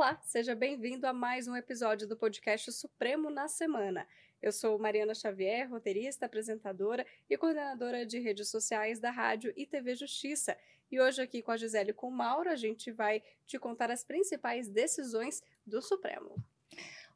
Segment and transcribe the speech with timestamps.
[0.00, 4.08] Olá, seja bem-vindo a mais um episódio do podcast Supremo na Semana.
[4.40, 9.94] Eu sou Mariana Xavier, roteirista, apresentadora e coordenadora de redes sociais da Rádio e TV
[9.94, 10.56] Justiça.
[10.90, 13.90] E hoje aqui com a Gisele e com o Mauro, a gente vai te contar
[13.90, 16.34] as principais decisões do Supremo.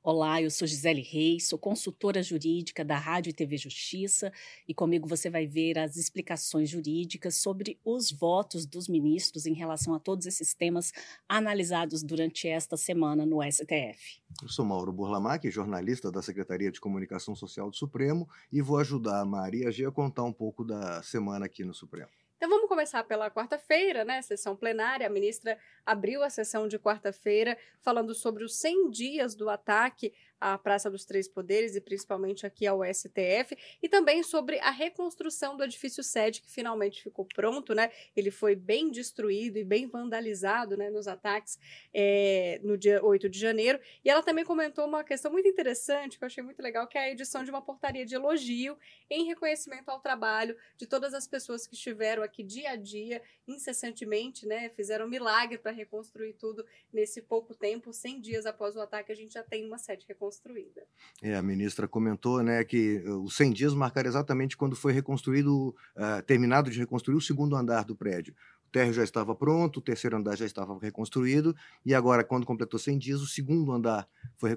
[0.07, 4.31] Olá, eu sou Gisele Reis, sou consultora jurídica da Rádio e TV Justiça
[4.69, 9.95] e comigo você vai ver as explicações jurídicas sobre os votos dos ministros em relação
[9.95, 10.93] a todos esses temas
[11.27, 14.21] analisados durante esta semana no STF.
[14.43, 19.23] Eu sou Mauro Burlamac, jornalista da Secretaria de Comunicação Social do Supremo e vou ajudar
[19.23, 22.11] a Maria G a contar um pouco da semana aqui no Supremo.
[22.45, 24.21] Então vamos começar pela quarta-feira, né?
[24.21, 25.07] Sessão plenária.
[25.07, 30.13] A ministra abriu a sessão de quarta-feira falando sobre os 100 dias do ataque
[30.45, 35.57] à Praça dos Três Poderes e principalmente aqui ao STF, e também sobre a reconstrução
[35.57, 37.91] do edifício sede que finalmente ficou pronto, né?
[38.15, 41.59] Ele foi bem destruído e bem vandalizado, né, nos ataques
[41.95, 43.81] é, no dia 8 de janeiro.
[44.05, 47.05] E ela também comentou uma questão muito interessante que eu achei muito legal, que é
[47.05, 48.77] a edição de uma portaria de elogio
[49.09, 54.47] em reconhecimento ao trabalho de todas as pessoas que estiveram aqui dia a dia, incessantemente,
[54.47, 54.69] né?
[54.69, 59.17] Fizeram um milagre para reconstruir tudo nesse pouco tempo, 100 dias após o ataque, a
[59.17, 60.87] gente já tem uma sede reconstruída reconstruída.
[61.23, 65.69] É, a ministra comentou né, que eh, os 100 dias marcaram exatamente quando foi reconstruído,
[65.97, 68.35] uh, terminado de reconstruir o segundo andar do prédio.
[68.67, 71.55] O térreo já estava pronto, o terceiro andar já estava reconstruído,
[71.85, 74.57] e agora, quando completou 100 dias, o segundo andar foi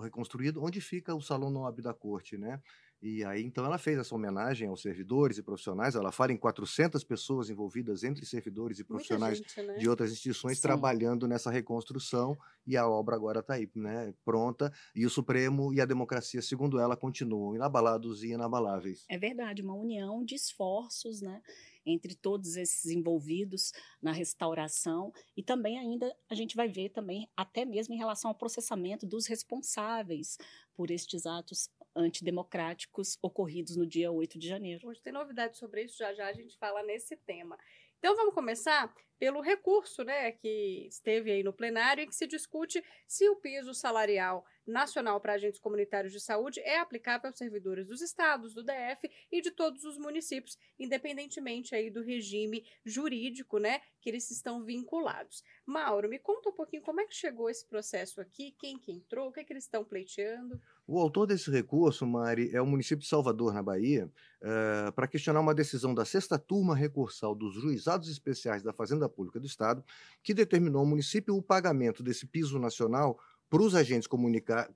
[0.00, 2.60] reconstruído, onde fica o Salão Nobre da Corte, né?
[3.02, 5.96] E aí, então, ela fez essa homenagem aos servidores e profissionais.
[5.96, 9.74] Ela fala em 400 pessoas envolvidas entre servidores e profissionais gente, né?
[9.76, 10.62] de outras instituições Sim.
[10.62, 12.38] trabalhando nessa reconstrução.
[12.64, 14.72] E a obra agora está aí, né, pronta.
[14.94, 19.04] E o Supremo e a democracia, segundo ela, continuam inabalados e inabaláveis.
[19.08, 21.42] É verdade, uma união de esforços, né?
[21.84, 27.64] entre todos esses envolvidos na restauração e também ainda a gente vai ver também até
[27.64, 30.38] mesmo em relação ao processamento dos responsáveis
[30.76, 34.88] por estes atos antidemocráticos ocorridos no dia 8 de janeiro.
[34.88, 37.58] Hoje tem novidades sobre isso, já já a gente fala nesse tema.
[37.98, 38.92] Então vamos começar
[39.22, 43.72] pelo recurso né, que esteve aí no plenário em que se discute se o piso
[43.72, 49.08] salarial nacional para agentes comunitários de saúde é aplicável aos servidores dos estados, do DF
[49.30, 55.44] e de todos os municípios, independentemente aí do regime jurídico, né, que eles estão vinculados.
[55.64, 59.28] Mauro, me conta um pouquinho como é que chegou esse processo aqui, quem que entrou,
[59.28, 60.60] o que é que eles estão pleiteando?
[60.94, 64.10] O autor desse recurso, Mari, é o município de Salvador, na Bahia,
[64.42, 69.40] uh, para questionar uma decisão da sexta turma recursal dos juizados especiais da Fazenda Pública
[69.40, 69.82] do Estado,
[70.22, 74.06] que determinou ao município o pagamento desse piso nacional para os agentes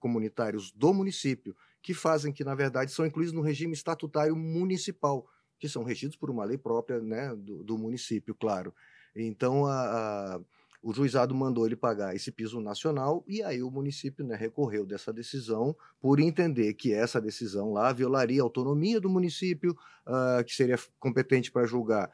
[0.01, 5.29] comunitários do município, que fazem que, na verdade, são incluídos no regime estatutário municipal,
[5.59, 8.75] que são regidos por uma lei própria né, do, do município, claro.
[9.15, 10.41] Então, a, a,
[10.87, 15.13] o juizado mandou ele pagar esse piso nacional e aí o município né, recorreu dessa
[15.13, 19.77] decisão por entender que essa decisão lá violaria a autonomia do município,
[20.07, 22.09] uh, que seria competente para julgar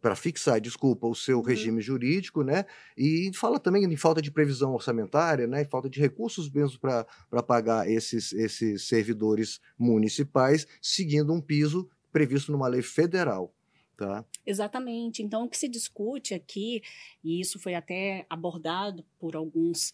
[0.00, 1.44] para fixar, desculpa, o seu uhum.
[1.44, 2.64] regime jurídico, né?
[2.96, 5.60] E fala também em falta de previsão orçamentária, né?
[5.60, 12.50] E falta de recursos mesmo para pagar esses, esses servidores municipais, seguindo um piso previsto
[12.50, 13.54] numa lei federal.
[13.96, 14.24] Tá.
[14.44, 15.22] Exatamente.
[15.22, 16.82] Então, o que se discute aqui,
[17.22, 19.92] e isso foi até abordado por alguns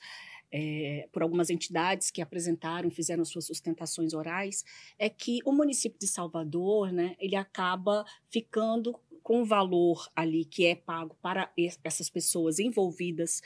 [0.53, 4.65] é, por algumas entidades que apresentaram, fizeram suas sustentações orais,
[4.99, 10.67] é que o município de Salvador, né, ele acaba ficando com o valor ali que
[10.67, 11.53] é pago para
[11.84, 13.41] essas pessoas envolvidas,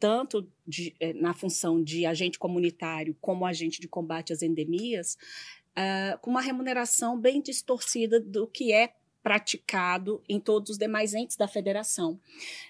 [0.00, 5.16] tanto de, eh, na função de agente comunitário como agente de combate às endemias,
[5.78, 8.94] uh, com uma remuneração bem distorcida do que é
[9.28, 12.18] praticado em todos os demais entes da federação.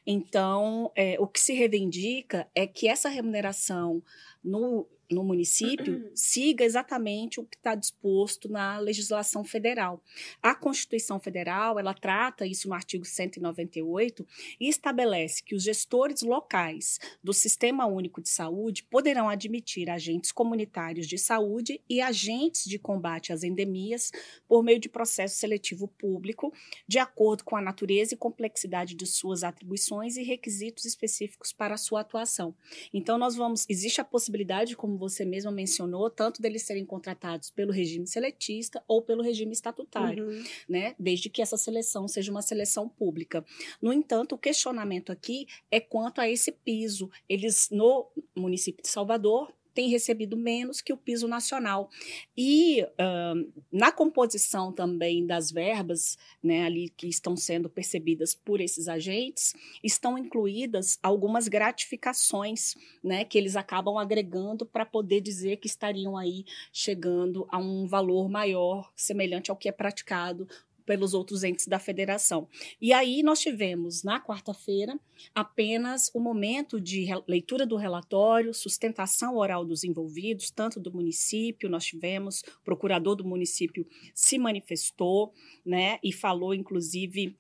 [0.04, 4.02] Então, é, o que se reivindica é que essa remuneração
[4.42, 6.10] no no município uhum.
[6.14, 10.02] siga exatamente o que está disposto na legislação federal.
[10.42, 14.26] A Constituição Federal, ela trata isso no artigo 198
[14.60, 21.06] e estabelece que os gestores locais do Sistema Único de Saúde poderão admitir agentes comunitários
[21.06, 24.12] de saúde e agentes de combate às endemias
[24.46, 26.52] por meio de processo seletivo público,
[26.86, 31.78] de acordo com a natureza e complexidade de suas atribuições e requisitos específicos para a
[31.78, 32.54] sua atuação.
[32.92, 37.72] Então nós vamos, existe a possibilidade como você mesmo mencionou, tanto deles serem contratados pelo
[37.72, 40.44] regime seletista ou pelo regime estatutário, uhum.
[40.68, 40.94] né?
[40.98, 43.44] Desde que essa seleção seja uma seleção pública.
[43.80, 47.10] No entanto, o questionamento aqui é quanto a esse piso.
[47.28, 51.88] Eles, no município de Salvador, tem recebido menos que o piso nacional.
[52.36, 58.88] E uh, na composição também das verbas, né, ali que estão sendo percebidas por esses
[58.88, 66.16] agentes, estão incluídas algumas gratificações, né, que eles acabam agregando para poder dizer que estariam
[66.16, 70.48] aí chegando a um valor maior, semelhante ao que é praticado
[70.88, 72.48] pelos outros entes da federação.
[72.80, 74.98] E aí nós tivemos, na quarta-feira,
[75.34, 81.84] apenas o momento de leitura do relatório, sustentação oral dos envolvidos, tanto do município, nós
[81.84, 87.36] tivemos, o procurador do município se manifestou, né, e falou, inclusive,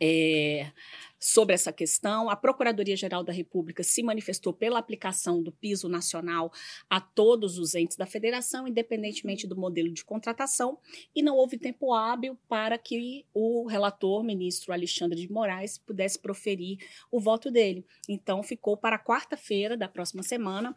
[0.00, 0.70] é,
[1.18, 2.30] sobre essa questão.
[2.30, 6.52] A Procuradoria-Geral da República se manifestou pela aplicação do piso nacional
[6.88, 10.78] a todos os entes da federação, independentemente do modelo de contratação,
[11.14, 16.78] e não houve tempo hábil para que o relator, ministro Alexandre de Moraes, pudesse proferir
[17.10, 17.84] o voto dele.
[18.08, 20.76] Então, ficou para quarta-feira da próxima semana.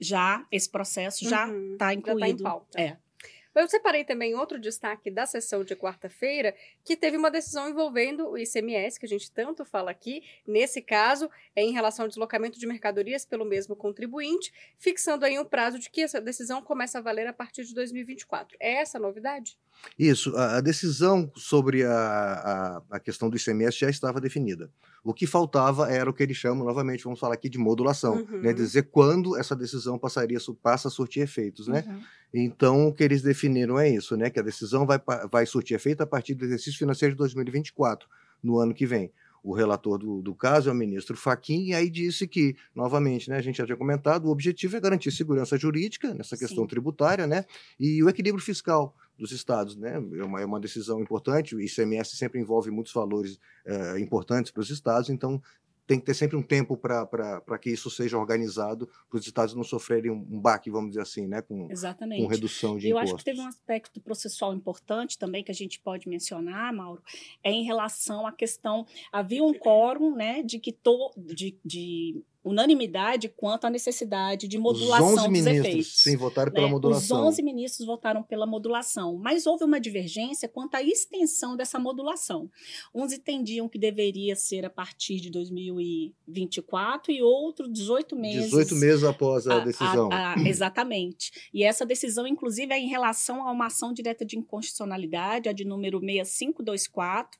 [0.00, 2.08] Já esse processo já está uhum, incluído.
[2.08, 2.80] Já tá em pauta.
[2.80, 3.09] É.
[3.54, 6.54] Eu separei também outro destaque da sessão de quarta-feira,
[6.84, 10.22] que teve uma decisão envolvendo o ICMS, que a gente tanto fala aqui.
[10.46, 15.44] Nesse caso, é em relação ao deslocamento de mercadorias pelo mesmo contribuinte, fixando aí um
[15.44, 18.56] prazo de que essa decisão começa a valer a partir de 2024.
[18.60, 19.58] É essa a novidade?
[19.98, 24.70] Isso, a, decisão sobre a, a, a, questão do ICMS já estava definida.
[25.02, 28.26] O que faltava era o que eles chamam, novamente, vamos falar aqui de modulação, né,
[28.30, 28.40] uhum.
[28.42, 28.52] né?
[28.52, 31.84] Dizer quando essa decisão passaria, passa a surtir efeitos, né?
[31.86, 32.02] Uhum.
[32.32, 34.30] Então, o que eles definiram é isso, né?
[34.30, 35.00] Que a decisão vai,
[35.30, 38.08] vai surtir efeito a partir do exercício financeiro de 2024,
[38.42, 39.12] no ano que vem.
[39.42, 43.38] O relator do, do caso é o ministro Faquim, e aí disse que, novamente, né,
[43.38, 46.68] a gente já tinha comentado, o objetivo é garantir segurança jurídica nessa questão Sim.
[46.68, 47.44] tributária, né?
[47.78, 49.94] E o equilíbrio fiscal dos estados, né?
[49.94, 51.54] É uma, é uma decisão importante.
[51.54, 55.42] O ICMS sempre envolve muitos valores é, importantes para os estados, então
[55.90, 59.64] tem que ter sempre um tempo para que isso seja organizado, para os estados não
[59.64, 61.42] sofrerem um, baque, vamos dizer assim, né?
[61.42, 62.22] Com, Exatamente.
[62.22, 63.14] com redução de Eu impostos.
[63.16, 67.02] acho que teve um aspecto processual importante também que a gente pode mencionar, Mauro,
[67.42, 68.86] é em relação à questão.
[69.10, 75.06] Havia um quórum né, de que to, de, de unanimidade quanto à necessidade de modulação
[75.06, 76.02] os 11 dos ministros, efeitos.
[76.02, 76.72] Sim, votaram pela né?
[76.72, 77.20] modulação.
[77.20, 82.50] Os 11 ministros votaram pela modulação, mas houve uma divergência quanto à extensão dessa modulação.
[82.94, 88.44] Uns entendiam que deveria ser a partir de 2024 e outros 18 meses.
[88.46, 90.10] 18 meses após a, a decisão.
[90.10, 91.50] A, a, exatamente.
[91.52, 95.64] E essa decisão, inclusive, é em relação a uma ação direta de inconstitucionalidade, a de
[95.64, 97.38] número 6524,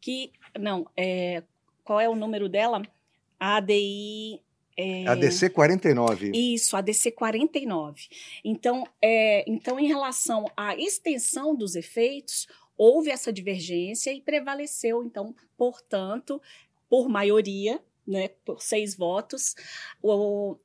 [0.00, 1.42] que, não, é,
[1.82, 2.82] qual é o número dela?
[3.38, 4.42] A ADI.
[4.76, 5.06] É...
[5.08, 6.30] ADC 49.
[6.32, 8.02] Isso, ADC 49.
[8.44, 12.46] Então, é, então, em relação à extensão dos efeitos,
[12.76, 16.40] houve essa divergência e prevaleceu, então, portanto,
[16.88, 19.54] por maioria, né, por seis votos,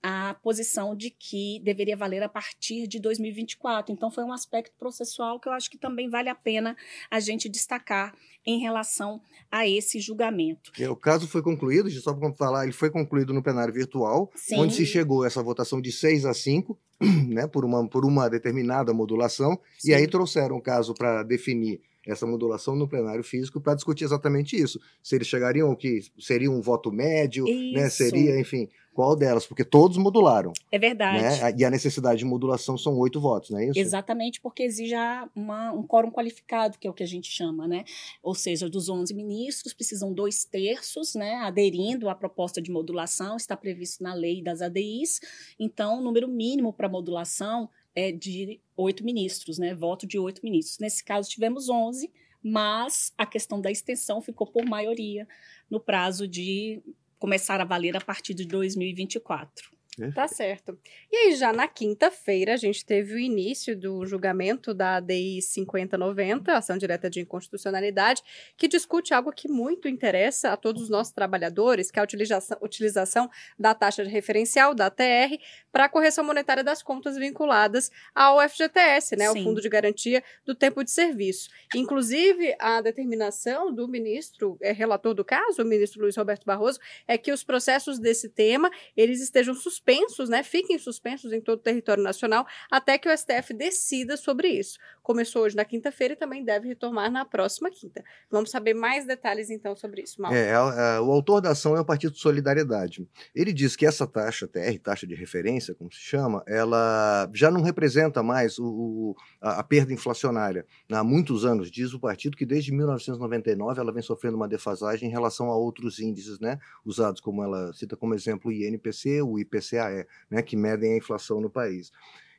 [0.02, 3.94] a posição de que deveria valer a partir de 2024.
[3.94, 6.76] Então, foi um aspecto processual que eu acho que também vale a pena
[7.12, 10.72] a gente destacar em relação a esse julgamento.
[10.80, 14.60] É, o caso foi concluído, só para falar, ele foi concluído no plenário virtual, Sim.
[14.60, 16.78] onde se chegou a essa votação de 6 a 5,
[17.28, 19.92] né, por, uma, por uma determinada modulação, Sim.
[19.92, 24.56] e aí trouxeram o caso para definir essa modulação no plenário físico para discutir exatamente
[24.56, 24.80] isso.
[25.02, 27.90] Se eles chegariam que seria um voto médio, né?
[27.90, 29.46] Seria, enfim, qual delas?
[29.46, 30.54] Porque todos modularam.
[30.72, 31.22] É verdade.
[31.22, 31.56] Né?
[31.58, 33.80] E a necessidade de modulação são oito votos, não é isso?
[33.80, 34.94] Exatamente, porque exige
[35.36, 37.84] uma, um quórum qualificado, que é o que a gente chama, né?
[38.22, 41.36] Ou seja, dos 11 ministros, precisam dois terços, né?
[41.38, 45.20] Aderindo à proposta de modulação, está previsto na lei das ADIs.
[45.60, 49.74] Então, o número mínimo para modulação é de oito ministros, né?
[49.74, 50.80] Voto de oito ministros.
[50.80, 55.28] Nesse caso, tivemos onze, mas a questão da extensão ficou por maioria
[55.70, 56.82] no prazo de
[57.20, 59.72] começar a valer a partir de 2024.
[60.16, 60.78] Tá certo.
[61.12, 66.52] E aí, já na quinta-feira, a gente teve o início do julgamento da ADI 5090,
[66.52, 68.24] Ação Direta de Inconstitucionalidade,
[68.58, 72.58] que discute algo que muito interessa a todos os nossos trabalhadores, que é a utilização,
[72.62, 75.38] utilização da taxa de referencial, da TR,
[75.72, 80.56] para a correção monetária das contas vinculadas ao FGTS, né, o Fundo de Garantia do
[80.56, 81.50] Tempo de Serviço.
[81.76, 87.16] Inclusive, a determinação do ministro, é, relator do caso, o ministro Luiz Roberto Barroso, é
[87.16, 91.62] que os processos desse tema, eles estejam suspensos suspensos, né, fiquem suspensos em todo o
[91.62, 94.80] território nacional até que o STF decida sobre isso.
[95.02, 98.04] Começou hoje na quinta-feira e também deve retomar na próxima quinta.
[98.32, 100.36] Vamos saber mais detalhes então sobre isso, Mauro.
[100.36, 103.06] É, a, a, o autor da ação é o Partido Solidariedade.
[103.36, 107.62] Ele diz que essa taxa TR, taxa de referência, como se chama, ela já não
[107.62, 110.66] representa mais o, o, a, a perda inflacionária.
[110.90, 115.12] Há muitos anos, diz o partido que desde 1999 ela vem sofrendo uma defasagem em
[115.12, 119.73] relação a outros índices, né, usados como ela cita como exemplo o INPC, o IPC
[119.76, 121.92] IPCA-E, né, que medem a inflação no país.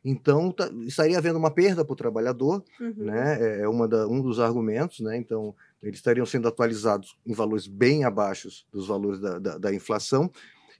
[0.04, 2.94] Então, tá, estaria havendo uma perda para o trabalhador, uhum.
[2.98, 3.38] né?
[3.40, 5.16] É, é uma da, um dos argumentos, né?
[5.16, 10.30] Então, eles estariam sendo atualizados em valores bem abaixo dos valores da, da, da inflação,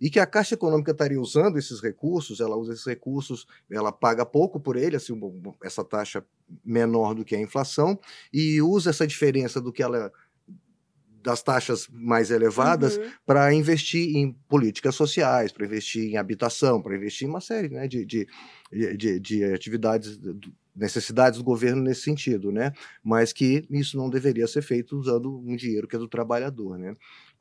[0.00, 4.26] e que a Caixa Econômica estaria usando esses recursos, ela usa esses recursos, ela paga
[4.26, 5.18] pouco por ele, assim,
[5.62, 6.23] essa taxa
[6.64, 7.99] menor do que a inflação,
[8.32, 10.12] e usa essa diferença do que ela
[11.25, 13.11] das taxas mais elevadas uhum.
[13.25, 17.88] para investir em políticas sociais, para investir em habitação, para investir em uma série né,
[17.88, 18.28] de, de,
[18.71, 20.21] de, de atividades,
[20.76, 22.73] necessidades do governo nesse sentido, né?
[23.02, 26.95] Mas que isso não deveria ser feito usando um dinheiro que é do trabalhador, né?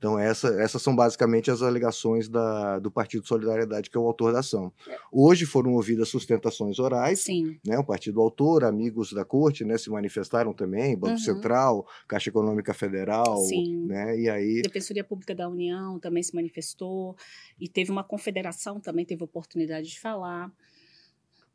[0.04, 4.34] Então, essa, essas são basicamente as alegações da, do Partido Solidariedade, que é o autor
[4.34, 4.70] da ação.
[4.86, 4.98] É.
[5.10, 7.58] Hoje foram ouvidas sustentações orais, Sim.
[7.66, 11.18] Né, o partido autor, amigos da corte, né, se manifestaram também, Banco uhum.
[11.18, 13.86] Central, Caixa Econômica Federal, Sim.
[13.86, 14.62] né, e aí...
[14.62, 17.16] Defensoria Pública da União também se manifestou,
[17.58, 20.52] e teve uma confederação também teve oportunidade de falar.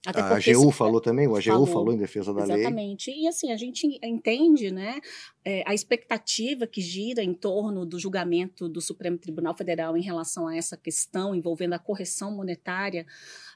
[0.08, 2.56] Até a AGU falou também, o AGU falou, falou em defesa da exatamente.
[2.56, 2.66] lei.
[2.66, 3.10] Exatamente.
[3.10, 5.00] E assim, a gente entende né,
[5.44, 10.48] é, a expectativa que gira em torno do julgamento do Supremo Tribunal Federal em relação
[10.48, 13.06] a essa questão envolvendo a correção monetária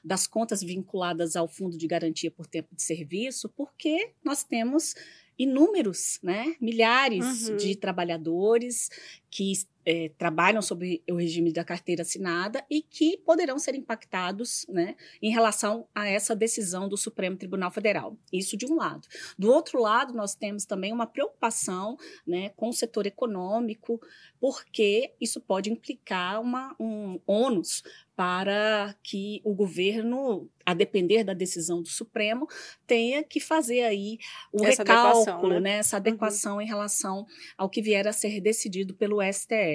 [0.03, 4.93] das contas vinculadas ao Fundo de Garantia por Tempo de Serviço, porque nós temos
[5.39, 7.57] inúmeros, né, milhares uhum.
[7.57, 8.89] de trabalhadores
[9.31, 9.51] que
[9.85, 15.31] é, trabalham sob o regime da carteira assinada e que poderão ser impactados né, em
[15.31, 18.17] relação a essa decisão do Supremo Tribunal Federal.
[18.31, 19.07] Isso de um lado.
[19.37, 23.99] Do outro lado, nós temos também uma preocupação né, com o setor econômico,
[24.39, 27.83] porque isso pode implicar uma, um ônus
[28.15, 32.47] para que o governo, a depender da decisão do Supremo,
[32.85, 34.19] tenha que fazer aí
[34.51, 35.59] o essa recálculo, né?
[35.59, 35.77] né?
[35.77, 36.61] essa adequação uhum.
[36.61, 37.25] em relação
[37.57, 39.72] ao que vier a ser decidido pelo STF.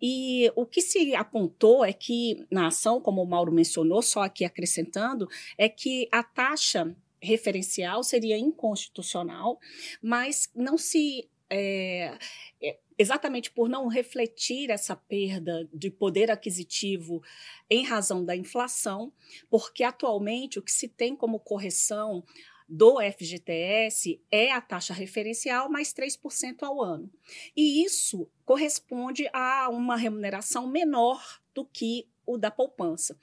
[0.00, 4.44] E o que se apontou é que, na ação, como o Mauro mencionou, só aqui
[4.44, 9.60] acrescentando, é que a taxa referencial seria inconstitucional,
[10.02, 12.18] mas não se é,
[12.98, 17.22] exatamente por não refletir essa perda de poder aquisitivo
[17.68, 19.12] em razão da inflação,
[19.50, 22.24] porque atualmente o que se tem como correção
[22.68, 27.10] do FGTS é a taxa referencial mais 3% ao ano.
[27.54, 33.18] E isso corresponde a uma remuneração menor do que o da poupança.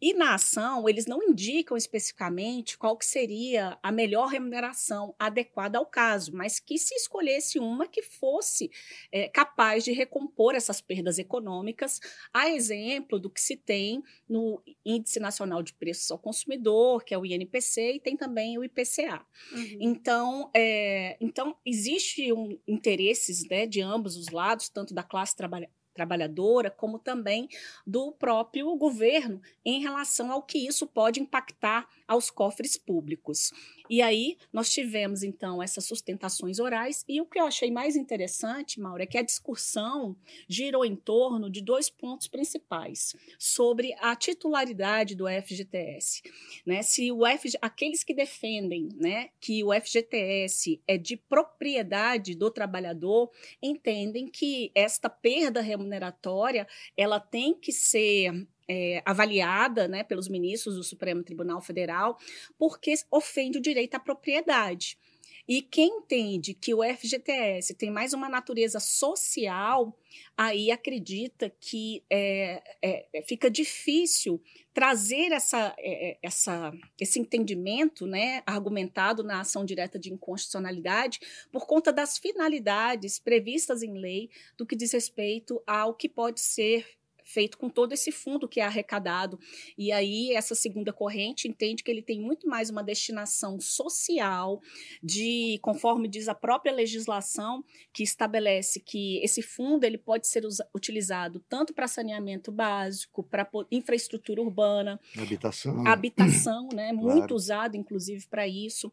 [0.00, 5.86] E na ação, eles não indicam especificamente qual que seria a melhor remuneração adequada ao
[5.86, 8.70] caso, mas que se escolhesse uma que fosse
[9.12, 12.00] é, capaz de recompor essas perdas econômicas,
[12.32, 17.18] a exemplo do que se tem no Índice Nacional de Preços ao Consumidor, que é
[17.18, 19.24] o INPC, e tem também o IPCA.
[19.52, 19.78] Uhum.
[19.80, 25.83] Então, é, então, existe um interesses né, de ambos os lados, tanto da classe trabalhadora
[25.94, 27.48] trabalhadora, como também
[27.86, 33.52] do próprio governo em relação ao que isso pode impactar aos cofres públicos.
[33.88, 38.80] E aí nós tivemos então essas sustentações orais e o que eu achei mais interessante,
[38.80, 40.16] Mauro, é que a discussão
[40.48, 46.22] girou em torno de dois pontos principais sobre a titularidade do FGTS,
[46.64, 46.82] né?
[46.82, 53.30] Se o FG, aqueles que defendem, né, que o FGTS é de propriedade do trabalhador,
[53.62, 60.82] entendem que esta perda remuneratória, ela tem que ser é, avaliada né, pelos ministros do
[60.82, 62.18] Supremo Tribunal Federal,
[62.58, 64.98] porque ofende o direito à propriedade.
[65.46, 69.94] E quem entende que o FGTS tem mais uma natureza social,
[70.34, 74.42] aí acredita que é, é, fica difícil
[74.72, 81.20] trazer essa, é, essa, esse entendimento né, argumentado na ação direta de inconstitucionalidade
[81.52, 86.86] por conta das finalidades previstas em lei do que diz respeito ao que pode ser
[87.24, 89.38] feito com todo esse fundo que é arrecadado.
[89.76, 94.60] E aí, essa segunda corrente entende que ele tem muito mais uma destinação social,
[95.02, 101.42] de conforme diz a própria legislação, que estabelece que esse fundo ele pode ser utilizado
[101.48, 106.96] tanto para saneamento básico, para infraestrutura urbana, habitação, habitação, né, claro.
[106.96, 108.92] muito usado, inclusive, para isso.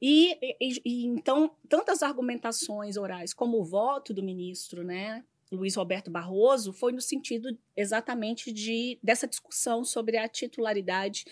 [0.00, 6.10] E, e, e, então, tantas argumentações orais como o voto do ministro, né, Luiz Roberto
[6.10, 11.24] Barroso foi no sentido exatamente de dessa discussão sobre a titularidade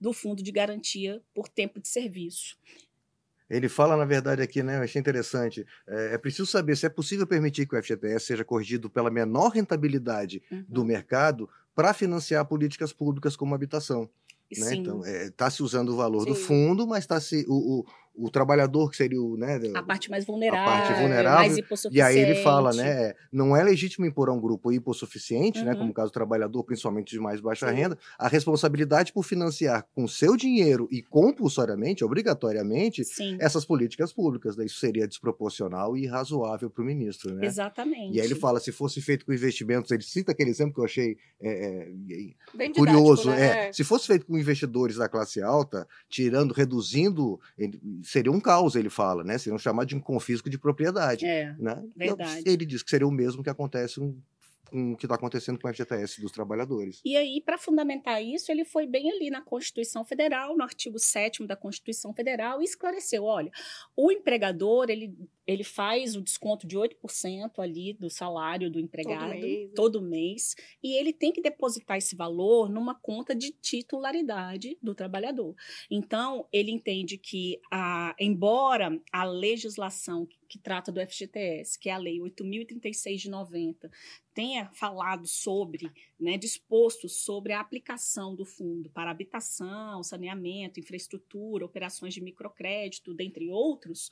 [0.00, 2.56] do Fundo de Garantia por Tempo de Serviço.
[3.48, 4.78] Ele fala, na verdade, aqui, né?
[4.78, 5.66] Eu achei interessante.
[5.86, 9.50] É, é, preciso saber se é possível permitir que o FGTS seja corrigido pela menor
[9.50, 10.64] rentabilidade uhum.
[10.68, 14.08] do mercado para financiar políticas públicas como habitação.
[14.56, 14.74] Né?
[14.74, 16.28] Então, está é, tá se usando o valor Sim.
[16.28, 20.10] do fundo, mas está se o, o, o trabalhador que seria o, né, a parte
[20.10, 24.28] mais vulnerável, a parte vulnerável mais e aí ele fala, né, não é legítimo impor
[24.28, 25.64] a um grupo hipossuficiente, uhum.
[25.64, 27.74] né, como o caso do trabalhador, principalmente de mais baixa Sim.
[27.74, 33.36] renda, a responsabilidade por financiar com seu dinheiro e compulsoriamente, obrigatoriamente, Sim.
[33.40, 34.56] essas políticas públicas.
[34.58, 37.46] Isso seria desproporcional e irrazoável para o ministro, né?
[37.46, 38.16] Exatamente.
[38.16, 40.84] E aí ele fala, se fosse feito com investimentos, ele cita aquele exemplo que eu
[40.84, 41.90] achei é,
[42.58, 43.68] é, curioso, né?
[43.68, 48.76] é, se fosse feito com investidores da classe alta, tirando, reduzindo, ele, seria um caos,
[48.76, 49.38] ele fala, né?
[49.38, 51.24] Seria um chamado de confisco de propriedade.
[51.24, 51.82] É, né?
[51.96, 52.42] verdade.
[52.46, 54.20] Ele diz que seria o mesmo que acontece um
[54.74, 57.00] com o que está acontecendo com o FGTS dos trabalhadores.
[57.04, 61.46] E aí, para fundamentar isso, ele foi bem ali na Constituição Federal, no artigo 7
[61.46, 63.52] da Constituição Federal, e esclareceu: olha,
[63.96, 65.16] o empregador ele,
[65.46, 69.74] ele faz o desconto de 8% ali do salário do empregado todo mês, né?
[69.74, 75.54] todo mês, e ele tem que depositar esse valor numa conta de titularidade do trabalhador.
[75.90, 81.98] Então, ele entende que, a, embora a legislação que trata do FGTS, que é a
[81.98, 83.90] Lei 8.036 de 90,
[84.32, 85.90] tenha falado sobre,
[86.24, 93.50] né, disposto sobre a aplicação do fundo para habitação, saneamento, infraestrutura, operações de microcrédito, dentre
[93.50, 94.08] outros,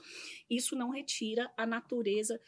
[0.49, 2.39] isso não retira a natureza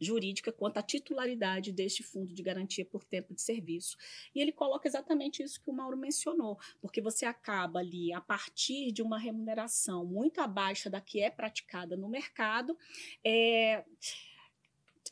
[0.00, 3.98] jurídica quanto à titularidade deste fundo de garantia por tempo de serviço.
[4.34, 8.90] E ele coloca exatamente isso que o Mauro mencionou, porque você acaba ali, a partir
[8.90, 12.74] de uma remuneração muito abaixo da que é praticada no mercado,
[13.22, 13.84] é,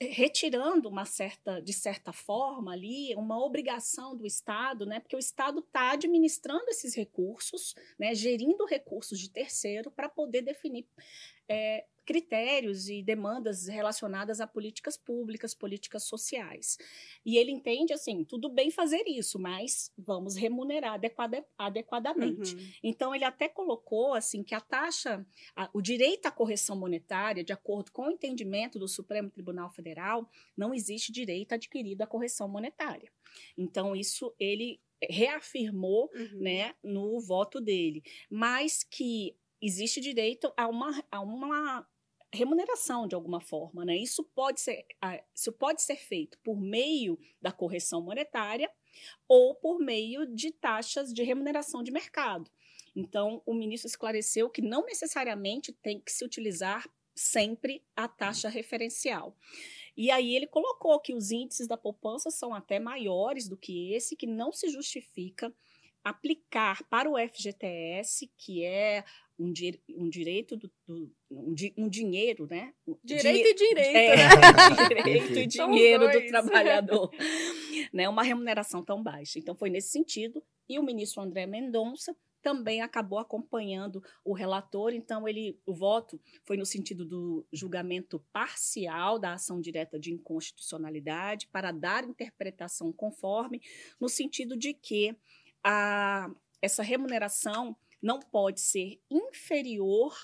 [0.01, 5.01] retirando uma certa, de certa forma ali, uma obrigação do Estado, né?
[5.01, 8.15] Porque o Estado está administrando esses recursos, né?
[8.15, 10.87] Gerindo recursos de terceiro para poder definir
[11.49, 16.79] é, critérios e demandas relacionadas a políticas públicas, políticas sociais.
[17.23, 22.55] E ele entende assim, tudo bem fazer isso, mas vamos remunerar adequada, adequadamente.
[22.55, 22.71] Uhum.
[22.83, 25.23] Então ele até colocou assim que a taxa,
[25.55, 30.31] a, o direito à correção monetária, de acordo com o entendimento do Supremo Tribunal Federal,
[30.57, 33.13] não existe direito adquirido à correção monetária.
[33.55, 36.39] Então isso ele reafirmou, uhum.
[36.41, 41.87] né, no voto dele, mas que existe direito a uma, a uma
[42.33, 43.97] remuneração de alguma forma, né?
[43.97, 44.85] Isso pode ser,
[45.35, 48.71] isso pode ser feito por meio da correção monetária
[49.27, 52.51] ou por meio de taxas de remuneração de mercado.
[52.95, 59.37] Então, o ministro esclareceu que não necessariamente tem que se utilizar sempre a taxa referencial.
[59.97, 64.17] E aí ele colocou que os índices da poupança são até maiores do que esse,
[64.17, 65.53] que não se justifica
[66.09, 69.05] aplicar para o FGTS, que é
[69.39, 72.75] um, di um direito do, do um, di um, dinheiro, né?
[73.05, 73.97] Direito Di e direito.
[73.97, 74.17] É,
[74.89, 77.11] direito e dinheiro do trabalhador.
[77.93, 78.09] né?
[78.09, 79.39] Uma remuneração tão baixa.
[79.39, 80.43] Então foi nesse sentido.
[80.69, 86.57] E o ministro André Mendonça também acabou acompanhando o relator, então ele o voto foi
[86.57, 93.61] no sentido do julgamento parcial da ação direta de inconstitucionalidade para dar interpretação conforme
[94.01, 95.17] no sentido de que
[95.69, 96.31] a,
[96.63, 100.15] essa remuneração não pode ser inferior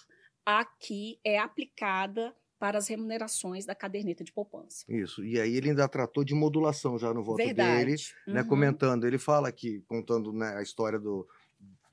[0.46, 4.86] à que é aplicada para as remunerações da caderneta de poupança.
[4.88, 5.22] Isso.
[5.22, 7.84] E aí ele ainda tratou de modulação já no voto Verdade.
[7.84, 8.48] dele, né, uhum.
[8.48, 11.28] comentando, ele fala aqui, contando né, a história do,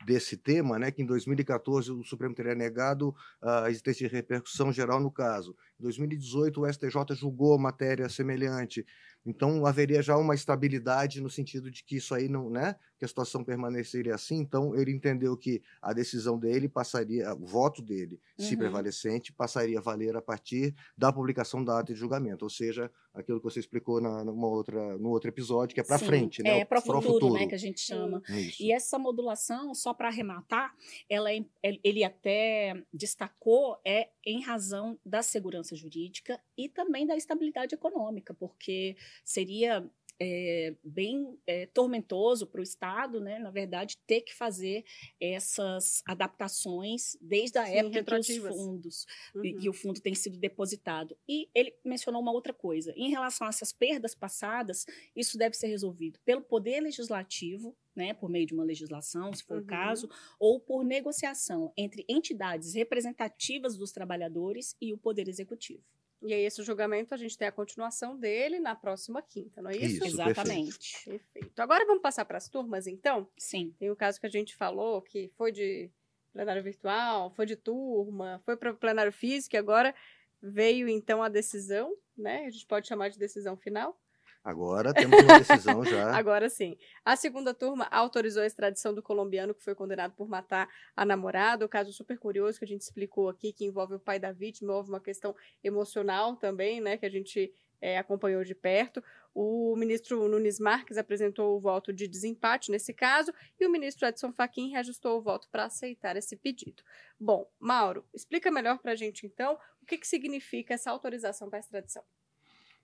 [0.06, 5.02] desse tema, né, que em 2014 o Supremo teria negado a existência de repercussão geral
[5.02, 5.56] no caso.
[5.78, 8.86] Em 2018 o STJ julgou matéria semelhante.
[9.26, 13.08] Então haveria já uma estabilidade no sentido de que isso aí não, né, que a
[13.08, 14.38] situação permaneceria assim.
[14.38, 18.46] Então ele entendeu que a decisão dele passaria, o voto dele, uhum.
[18.46, 22.92] se prevalecente, passaria a valer a partir da publicação da ata de julgamento, ou seja,
[23.14, 26.60] aquilo que você explicou na, numa outra, no outro episódio, que é para frente, né?
[26.60, 28.22] É para o futuro, futuro, né, que a gente chama.
[28.30, 28.62] Isso.
[28.62, 30.74] E essa modulação, só para arrematar,
[31.10, 37.76] ela é, ele até destacou é em razão da segurança jurídica e também da estabilidade
[37.76, 39.90] econômica, porque seria
[40.24, 44.86] é, bem é, tormentoso para o Estado, né, na verdade, ter que fazer
[45.20, 49.44] essas adaptações desde a Sim, época dos fundos uhum.
[49.44, 51.18] e, que o fundo tem sido depositado.
[51.28, 52.94] E ele mencionou uma outra coisa.
[52.96, 58.30] Em relação a essas perdas passadas, isso deve ser resolvido pelo Poder Legislativo, né, por
[58.30, 59.64] meio de uma legislação, se for uhum.
[59.64, 60.08] o caso,
[60.40, 65.84] ou por negociação entre entidades representativas dos trabalhadores e o Poder Executivo.
[66.22, 69.76] E aí, esse julgamento, a gente tem a continuação dele na próxima quinta, não é
[69.76, 69.96] isso?
[69.96, 70.94] isso Exatamente.
[70.94, 71.26] Perfeito.
[71.34, 71.60] perfeito.
[71.60, 73.28] Agora vamos passar para as turmas, então?
[73.38, 73.74] Sim.
[73.80, 75.90] Tem o caso que a gente falou, que foi de
[76.32, 79.96] plenário virtual, foi de turma, foi para o plenário físico, e agora
[80.42, 82.46] veio, então, a decisão, né?
[82.46, 84.00] A gente pode chamar de decisão final,
[84.44, 86.16] Agora temos uma decisão já.
[86.16, 86.76] Agora sim.
[87.06, 91.64] A segunda turma autorizou a extradição do colombiano que foi condenado por matar a namorada.
[91.64, 94.74] O caso super curioso que a gente explicou aqui, que envolve o pai da vítima,
[94.74, 99.04] houve uma questão emocional também, né, que a gente é, acompanhou de perto.
[99.34, 104.34] O ministro Nunes Marques apresentou o voto de desempate nesse caso e o ministro Edson
[104.34, 106.84] Fachin reajustou o voto para aceitar esse pedido.
[107.20, 111.60] Bom, Mauro, explica melhor para a gente então o que, que significa essa autorização para
[111.60, 112.04] a extradição.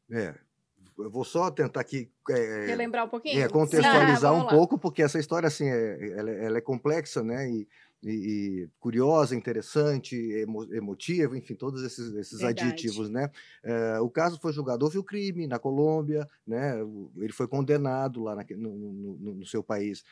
[0.10, 0.36] É,
[0.98, 5.04] eu vou só tentar aqui é, relembrar um pouquinho, é, contextualizar ah, um pouco, porque
[5.04, 7.50] essa história assim é, ela, ela é complexa, né?
[7.50, 7.68] E,
[8.04, 13.30] e, e curiosa, interessante, emo, emotiva, enfim, todos esses, esses adjetivos, né?
[13.64, 16.76] É, o caso foi julgado, houve o crime na Colômbia, né?
[17.18, 20.04] Ele foi condenado lá na, no, no, no, seu país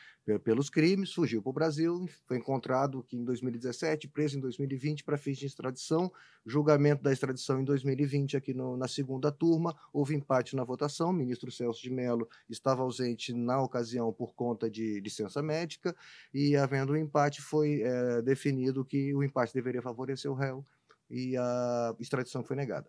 [0.42, 5.16] pelos crimes, fugiu para o Brasil, foi encontrado aqui em 2017, preso em 2020 para
[5.16, 6.10] fins de extradição,
[6.44, 11.12] julgamento da extradição em 2020 aqui no, na segunda turma, houve empate na votação, o
[11.12, 15.94] ministro Celso de Mello estava ausente na ocasião por conta de licença médica
[16.34, 20.64] e havendo um empate foi é, definido que o empate deveria favorecer o réu
[21.10, 22.88] e a extradição foi negada.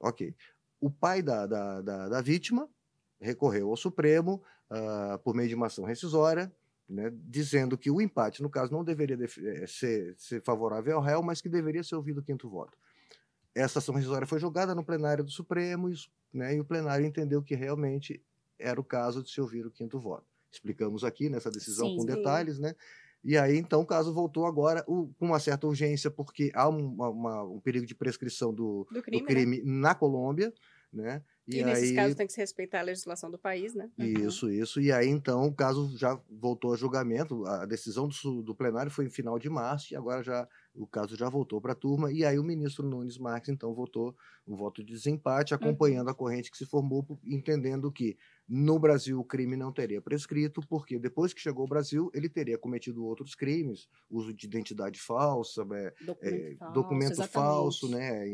[0.00, 0.34] Ok.
[0.80, 2.68] O pai da, da, da, da vítima
[3.20, 6.52] recorreu ao Supremo uh, por meio de uma ação rescisória,
[6.88, 11.22] né, dizendo que o empate, no caso, não deveria eh, ser, ser, favorável ao réu,
[11.22, 12.78] mas que deveria ser ouvido o quinto voto.
[13.54, 15.94] Essa ação rescisória foi julgada no plenário do Supremo e,
[16.32, 18.22] né, e o plenário entendeu que realmente
[18.58, 20.24] era o caso de se ouvir o quinto voto.
[20.50, 22.06] Explicamos aqui nessa decisão sim, com sim.
[22.06, 22.74] detalhes, né?
[23.28, 27.42] E aí, então, o caso voltou agora com uma certa urgência, porque há uma, uma,
[27.42, 29.62] um perigo de prescrição do, do crime, do crime né?
[29.66, 30.50] na Colômbia,
[30.90, 31.22] né?
[31.46, 31.94] E, e nesses aí...
[31.94, 33.90] casos tem que se respeitar a legislação do país, né?
[33.98, 34.52] Isso, uhum.
[34.52, 34.80] isso.
[34.80, 37.44] E aí, então, o caso já voltou a julgamento.
[37.44, 41.16] A decisão do, do plenário foi em final de março e agora já o caso
[41.16, 42.12] já voltou para a turma.
[42.12, 44.14] E aí o ministro Nunes Marques, então, votou
[44.46, 46.12] um voto de desempate, acompanhando uhum.
[46.12, 48.16] a corrente que se formou, entendendo que
[48.48, 52.56] no Brasil o crime não teria prescrito, porque depois que chegou ao Brasil, ele teria
[52.56, 58.24] cometido outros crimes, uso de identidade falsa, é, documento, é, falso, documento falso, né,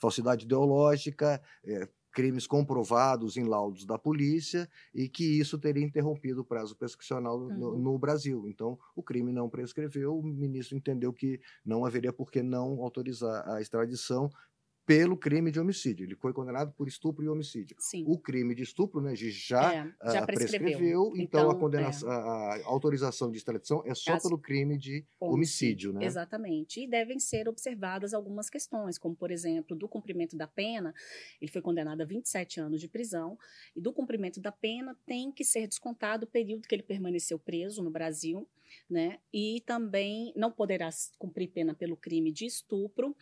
[0.00, 6.44] falsidade ideológica, é, crimes comprovados em laudos da polícia e que isso teria interrompido o
[6.44, 7.58] prazo prescricional uhum.
[7.58, 8.48] no, no, Brasil.
[8.48, 13.46] Então, o crime não prescreveu, o ministro entendeu que não haveria por que não autorizar
[13.46, 14.30] a extradição,
[14.86, 16.06] pelo crime de homicídio.
[16.06, 17.76] Ele foi condenado por estupro e homicídio.
[17.80, 18.04] Sim.
[18.06, 20.60] O crime de estupro, né, já, é, já uh, prescreveu.
[20.60, 21.12] prescreveu.
[21.16, 22.14] Então, então a, condenação, é.
[22.14, 24.22] a, autorização de extradição é só As...
[24.22, 26.04] pelo crime de homicídio, né?
[26.06, 26.84] Exatamente.
[26.84, 30.94] E devem ser observadas algumas questões, como, por exemplo, do cumprimento da pena,
[31.40, 33.36] ele foi condenado a 27 anos de prisão,
[33.74, 37.82] e do cumprimento da pena tem que ser descontado o período que ele permaneceu preso
[37.82, 38.48] no Brasil,
[38.88, 39.18] né?
[39.32, 43.16] E também não poderá cumprir pena pelo crime de estupro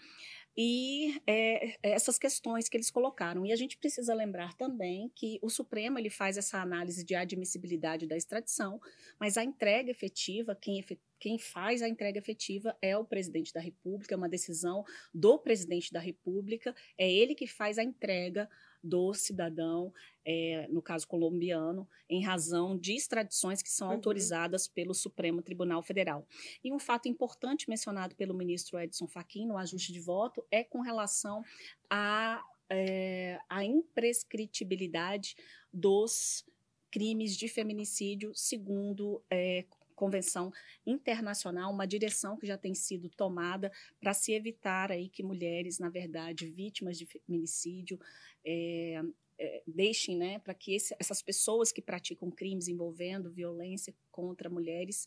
[0.57, 3.45] e é, essas questões que eles colocaram.
[3.45, 8.07] E a gente precisa lembrar também que o Supremo ele faz essa análise de admissibilidade
[8.07, 8.81] da extradição,
[9.19, 10.85] mas a entrega efetiva, quem,
[11.25, 14.85] quem faz a entrega efetiva é o presidente da República, é uma decisão
[15.15, 18.47] do presidente da República, é ele que faz a entrega
[18.83, 19.91] do cidadão,
[20.23, 23.95] é, no caso colombiano, em razão de extradições que são uhum.
[23.95, 26.29] autorizadas pelo Supremo Tribunal Federal.
[26.63, 30.83] E um fato importante mencionado pelo ministro Edson Fachin no ajuste de voto é com
[30.83, 31.43] relação
[31.89, 35.37] à é, a imprescritibilidade
[35.73, 36.45] dos
[36.91, 40.53] crimes de feminicídio, segundo é, convenção
[40.87, 45.89] internacional, uma direção que já tem sido tomada para se evitar aí que mulheres, na
[45.89, 47.99] verdade, vítimas de feminicídio,
[48.45, 49.01] é,
[49.39, 55.07] é, deixem, né, para que esse, essas pessoas que praticam crimes envolvendo violência contra mulheres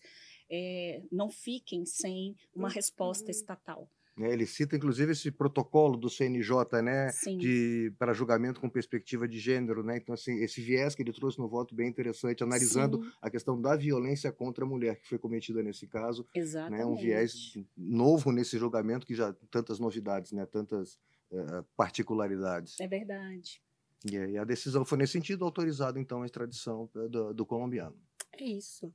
[0.50, 3.32] é, não fiquem sem uma resposta uhum.
[3.32, 3.90] estatal.
[4.18, 4.34] Né?
[4.34, 9.84] Ele cita, inclusive, esse protocolo do CNJ, né, de, para julgamento com perspectiva de gênero.
[9.84, 9.98] Né?
[9.98, 13.12] Então, assim, esse viés que ele trouxe no voto bem interessante, analisando Sim.
[13.22, 16.26] a questão da violência contra a mulher que foi cometida nesse caso.
[16.34, 16.80] Exatamente.
[16.80, 16.86] Né?
[16.86, 20.46] Um viés novo nesse julgamento que já tantas novidades, né?
[20.46, 20.96] tantas
[21.32, 22.80] uh, particularidades.
[22.80, 23.62] É verdade.
[24.06, 27.96] E, e, a decisão foi nesse sentido, autorizada então a extradição do, do colombiano.
[28.34, 28.92] É isso.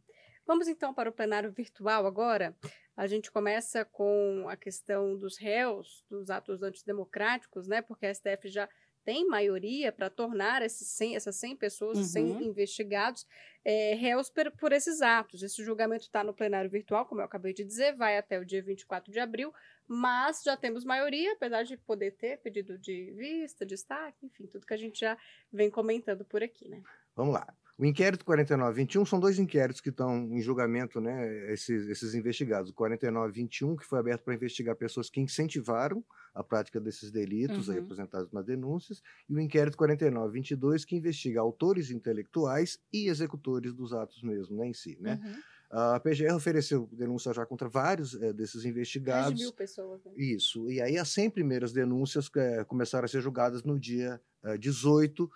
[0.46, 2.56] Vamos então para o plenário virtual agora.
[2.96, 7.80] A gente começa com a questão dos réus, dos atos antidemocráticos, né?
[7.80, 8.68] Porque a STF já
[9.04, 12.04] tem maioria para tornar esses 100, essas 100 pessoas, uhum.
[12.04, 13.26] 100 investigados,
[13.64, 15.42] é, réus por, por, esses atos.
[15.42, 18.62] Esse julgamento está no plenário virtual, como eu acabei de dizer, vai até o dia
[18.62, 19.52] 24 de abril,
[19.86, 24.74] mas já temos maioria, apesar de poder ter pedido de vista, destaque, enfim, tudo que
[24.74, 25.18] a gente já
[25.52, 26.82] vem comentando por aqui, né?
[27.14, 27.46] Vamos lá.
[27.78, 32.70] O inquérito 4921 são dois inquéritos que estão em julgamento, né, esses, esses investigados.
[32.70, 36.04] O 4921, que foi aberto para investigar pessoas que incentivaram
[36.34, 37.74] a prática desses delitos uhum.
[37.74, 43.92] aí apresentados nas denúncias, e o inquérito 4922, que investiga autores intelectuais e executores dos
[43.92, 45.20] atos mesmo, né, em si, né?
[45.22, 45.32] Uhum.
[45.72, 49.28] A PGR ofereceu denúncia já contra vários é, desses investigados.
[49.28, 50.04] Mais de mil pessoas.
[50.04, 50.12] Né?
[50.18, 50.70] Isso.
[50.70, 55.30] E aí as 100 primeiras denúncias é, começaram a ser julgadas no dia é, 18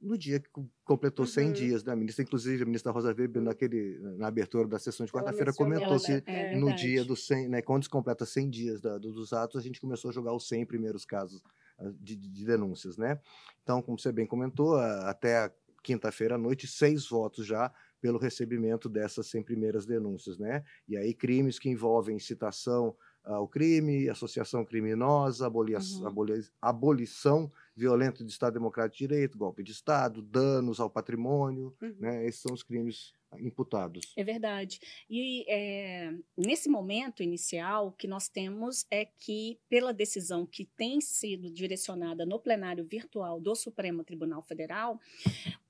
[0.00, 0.48] no dia que
[0.84, 1.52] completou 100 uhum.
[1.52, 5.52] dias da ministra, inclusive a ministra Rosa Weber, naquele, na abertura da sessão de quarta-feira,
[5.52, 9.32] comentou se é, no dia do 100, né, quando se completa 100 dias da, dos
[9.32, 11.42] atos, a gente começou a jogar os 100 primeiros casos
[11.78, 13.20] ah, de, de denúncias, né?
[13.62, 19.26] Então, como você bem comentou, até quinta-feira à noite, seis votos já pelo recebimento dessas
[19.28, 20.64] 100 primeiras denúncias, né?
[20.88, 26.48] E aí crimes que envolvem citação ao crime, associação criminosa, abolição, uhum.
[26.60, 31.96] abolição violento de Estado Democrático de Direito, golpe de Estado, danos ao patrimônio, uhum.
[31.98, 32.26] né?
[32.26, 34.12] Esses são os crimes imputados.
[34.16, 34.80] É verdade.
[35.08, 41.00] E é, nesse momento inicial, o que nós temos é que, pela decisão que tem
[41.00, 44.98] sido direcionada no plenário virtual do Supremo Tribunal Federal,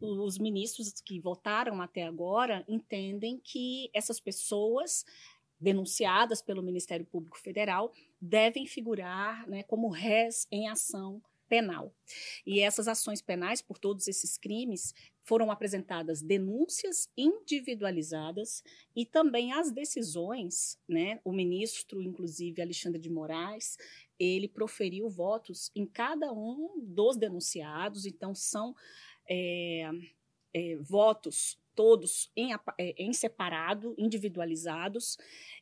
[0.00, 5.04] os ministros que votaram até agora entendem que essas pessoas
[5.60, 11.92] denunciadas pelo Ministério Público Federal devem figurar né, como réis em ação penal.
[12.46, 14.94] E essas ações penais por todos esses crimes
[15.24, 18.62] foram apresentadas denúncias individualizadas
[18.94, 21.20] e também as decisões, né?
[21.24, 23.76] O ministro, inclusive Alexandre de Moraes,
[24.18, 28.74] ele proferiu votos em cada um dos denunciados, então são
[29.28, 29.90] é,
[30.54, 35.16] é, votos todos em, é, em separado, individualizados.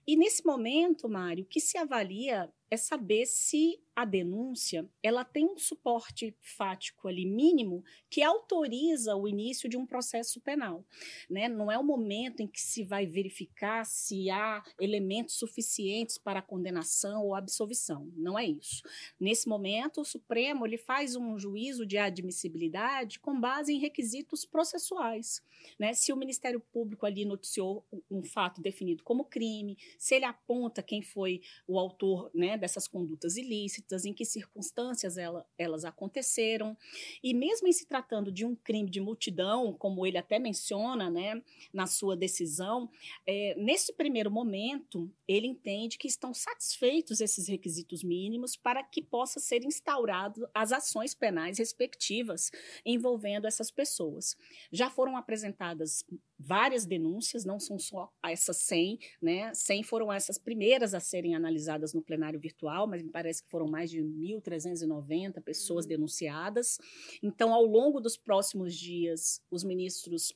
[0.07, 5.45] E nesse momento, Mário, o que se avalia é saber se a denúncia ela tem
[5.45, 10.85] um suporte fático ali mínimo que autoriza o início de um processo penal,
[11.29, 11.49] né?
[11.49, 17.25] Não é o momento em que se vai verificar se há elementos suficientes para condenação
[17.25, 18.83] ou absolvição, não é isso.
[19.19, 25.43] Nesse momento, o Supremo ele faz um juízo de admissibilidade com base em requisitos processuais,
[25.77, 25.93] né?
[25.93, 31.03] Se o Ministério Público ali noticiou um fato definido como crime, se ele aponta quem
[31.03, 36.77] foi o autor, né, dessas condutas ilícitas, em que circunstâncias ela, elas aconteceram.
[37.23, 41.43] E mesmo em se tratando de um crime de multidão, como ele até menciona né,
[41.73, 42.91] na sua decisão,
[43.27, 49.41] é, nesse primeiro momento, ele entende que estão satisfeitos esses requisitos mínimos para que possa
[49.41, 52.51] ser instaurado as ações penais respectivas
[52.85, 54.37] envolvendo essas pessoas.
[54.73, 56.05] Já foram apresentadas
[56.39, 59.53] várias denúncias, não são só essas 100, né?
[59.55, 63.69] 100 foram essas primeiras a serem analisadas no plenário virtual, mas me parece que foram
[63.69, 65.89] mais de 1.390 pessoas uhum.
[65.89, 66.79] denunciadas.
[67.23, 70.33] Então, ao longo dos próximos dias, os ministros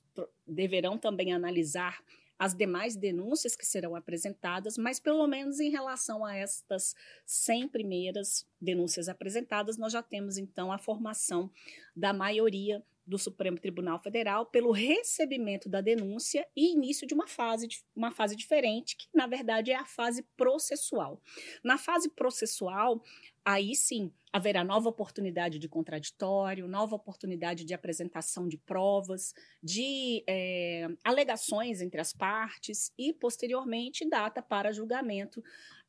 [0.47, 2.03] deverão também analisar
[2.39, 6.93] as demais denúncias que serão apresentadas, mas pelo menos em relação a estas
[7.25, 11.49] 100 primeiras denúncias apresentadas, nós já temos então a formação
[11.95, 17.69] da maioria do Supremo Tribunal Federal pelo recebimento da denúncia e início de uma fase,
[17.95, 21.21] uma fase diferente, que na verdade é a fase processual.
[21.65, 23.03] Na fase processual,
[23.45, 30.89] aí sim haverá nova oportunidade de contraditório, nova oportunidade de apresentação de provas, de é,
[31.05, 35.43] alegações entre as partes e, posteriormente, data para julgamento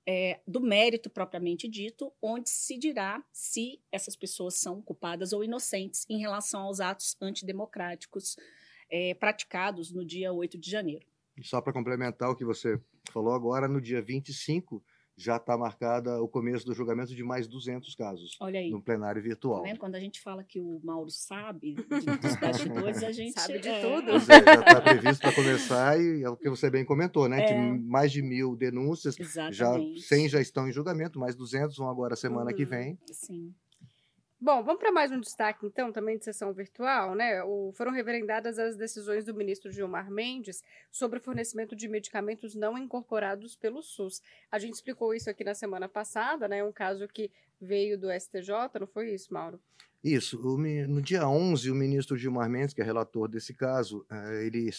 [0.06, 6.06] é, do mérito propriamente dito, onde se dirá se essas pessoas são culpadas ou inocentes
[6.10, 8.36] em relação aos atos antidemocráticos
[8.90, 11.06] é, praticados no dia 8 de janeiro.
[11.42, 12.80] Só para complementar o que você
[13.12, 14.84] falou agora, no dia 25
[15.16, 18.38] já está marcada o começo do julgamento de mais 200 casos
[18.72, 19.64] no plenário virtual.
[19.64, 23.70] Tá Quando a gente fala que o Mauro sabe dos bastidores, a gente sabe de
[23.70, 23.82] é.
[23.82, 24.12] tudo.
[24.12, 27.42] É, já está previsto para começar e é o que você bem comentou, né?
[27.42, 27.46] É.
[27.48, 30.00] Que mais de mil denúncias, Exatamente.
[30.00, 32.58] já 100 já estão em julgamento, mais 200 vão agora semana uhum.
[32.58, 32.98] que vem.
[33.12, 33.54] Sim.
[34.46, 37.42] Bom, vamos para mais um destaque, então, também de sessão virtual, né?
[37.44, 42.78] O, foram reverendadas as decisões do ministro Gilmar Mendes sobre o fornecimento de medicamentos não
[42.78, 44.22] incorporados pelo SUS.
[44.52, 46.62] A gente explicou isso aqui na semana passada, né?
[46.62, 48.52] Um caso que veio do STJ,
[48.82, 49.62] não foi isso, Mauro?
[50.04, 50.38] Isso.
[50.90, 54.70] No dia 11, o ministro Gilmar Mendes, que é relator desse caso, eh, ele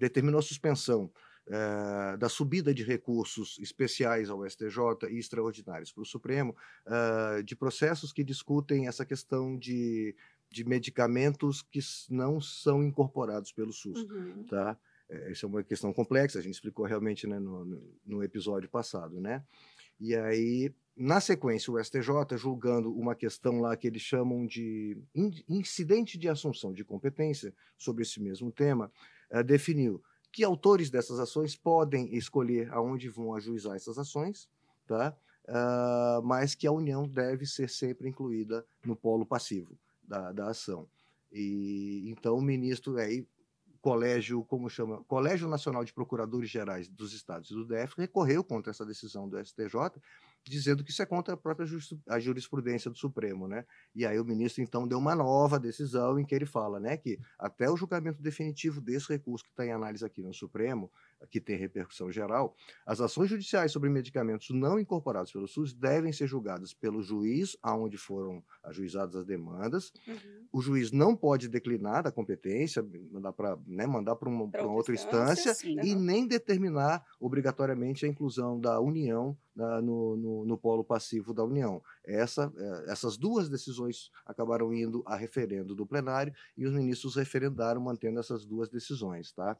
[0.00, 1.08] determinou a suspensão
[1.48, 6.54] eh, da subida de recursos especiais ao STJ e extraordinários para o Supremo,
[6.86, 10.14] uh, de processos que discutem essa questão de,
[10.48, 14.02] de medicamentos que não são incorporados pelo SUS.
[14.02, 14.44] Uhum.
[14.48, 14.78] Tá?
[15.10, 17.64] É, essa é uma questão complexa, a gente explicou realmente né, no,
[18.06, 19.20] no episódio passado.
[19.20, 19.42] Né?
[19.98, 24.96] E aí na sequência, o STJ, julgando uma questão lá que eles chamam de
[25.48, 28.92] incidente de assunção de competência sobre esse mesmo tema,
[29.44, 30.02] definiu
[30.32, 34.48] que autores dessas ações podem escolher aonde vão ajuizar essas ações,
[34.86, 35.14] tá?
[35.44, 40.88] Uh, mas que a União deve ser sempre incluída no polo passivo da, da ação.
[41.30, 43.26] E então o ministro aí
[43.82, 48.86] colégio, como chama, Colégio Nacional de Procuradores Gerais dos Estados do DF recorreu contra essa
[48.86, 50.00] decisão do STJ,
[50.44, 51.66] dizendo que isso é contra a própria
[52.08, 53.64] a jurisprudência do Supremo, né?
[53.94, 57.18] E aí o ministro então deu uma nova decisão em que ele fala, né, que
[57.38, 60.90] até o julgamento definitivo desse recurso que está em análise aqui no Supremo,
[61.30, 62.54] que tem repercussão geral,
[62.86, 67.96] as ações judiciais sobre medicamentos não incorporados pelo SUS devem ser julgadas pelo juiz aonde
[67.96, 69.92] foram ajuizadas as demandas.
[70.06, 70.46] Uhum.
[70.52, 74.94] O juiz não pode declinar da competência, mandar para né, mandar para uma, uma, outra
[74.94, 80.84] instância, instância e nem determinar obrigatoriamente a inclusão da União na, no, no, no, polo
[80.84, 81.82] passivo da União.
[82.04, 87.80] Essa, é, essas duas decisões acabaram indo a referendo do plenário e os ministros referendaram
[87.80, 89.56] mantendo essas duas decisões, tá?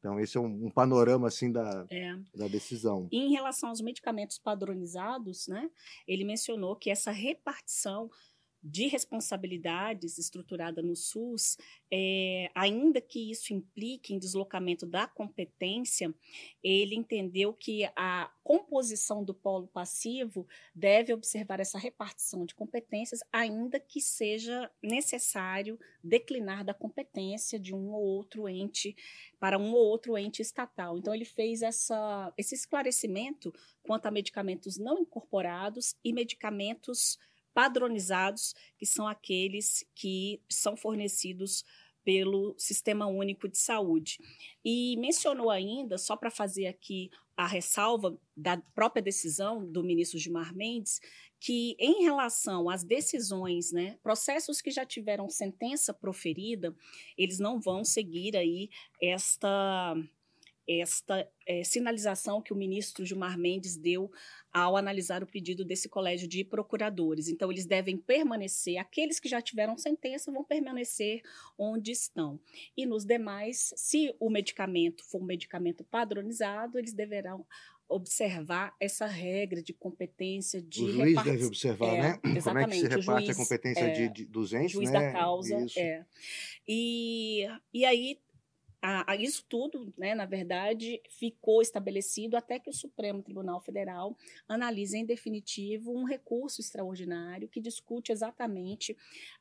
[0.00, 2.16] Então, esse é um, um panorama assim da, é.
[2.34, 3.06] da decisão.
[3.12, 5.70] Em relação aos medicamentos padronizados, né,
[6.08, 8.10] ele mencionou que essa repartição
[8.62, 11.56] de responsabilidades estruturada no SUS,
[11.90, 16.14] é, ainda que isso implique em deslocamento da competência,
[16.62, 23.80] ele entendeu que a composição do polo passivo deve observar essa repartição de competências, ainda
[23.80, 28.94] que seja necessário declinar da competência de um ou outro ente
[29.38, 30.98] para um ou outro ente estatal.
[30.98, 37.18] Então, ele fez essa, esse esclarecimento quanto a medicamentos não incorporados e medicamentos
[37.54, 41.64] padronizados, que são aqueles que são fornecidos
[42.04, 44.18] pelo Sistema Único de Saúde.
[44.64, 50.54] E mencionou ainda, só para fazer aqui a ressalva da própria decisão do ministro Gilmar
[50.54, 51.00] Mendes,
[51.38, 56.74] que em relação às decisões, né, processos que já tiveram sentença proferida,
[57.16, 58.68] eles não vão seguir aí
[59.00, 59.94] esta
[60.78, 64.10] esta é, sinalização que o ministro Gilmar Mendes deu
[64.52, 67.28] ao analisar o pedido desse colégio de procuradores.
[67.28, 71.22] Então, eles devem permanecer, aqueles que já tiveram sentença vão permanecer
[71.58, 72.38] onde estão.
[72.76, 77.44] E nos demais, se o medicamento for um medicamento padronizado, eles deverão
[77.88, 82.20] observar essa regra de competência de o juiz deve observar, é, né?
[82.36, 82.44] Exatamente.
[82.44, 85.00] Como é que se reparte juiz, a competência é, de, de, dos entes, juiz né?
[85.00, 85.78] da causa, Isso.
[85.78, 86.06] é.
[86.68, 88.16] E, e aí
[88.82, 94.16] a, a isso tudo, né, na verdade, ficou estabelecido até que o Supremo Tribunal Federal
[94.48, 98.96] analise em definitivo um recurso extraordinário que discute exatamente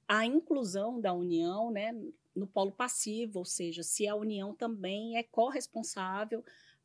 [0.07, 1.93] a inclusão da União né,
[2.35, 6.43] no polo passivo, ou seja, se a União também é corresponsável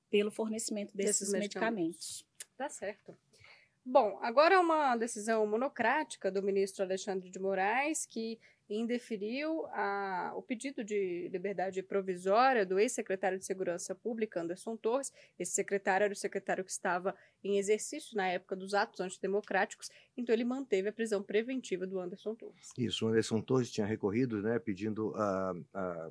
[0.09, 2.25] pelo fornecimento desses, desses medicamentos.
[2.25, 2.27] medicamentos.
[2.57, 3.17] Tá certo.
[3.85, 10.42] Bom, agora é uma decisão monocrática do ministro Alexandre de Moraes, que indeferiu a, o
[10.42, 15.12] pedido de liberdade provisória do ex-secretário de Segurança Pública, Anderson Torres.
[15.38, 20.35] Esse secretário era o secretário que estava em exercício na época dos atos antidemocráticos, então
[20.35, 22.70] ele manteve a prisão preventiva do Anderson Torres.
[22.79, 26.11] Isso, o Anderson Torres tinha recorrido, né, pedindo a, a,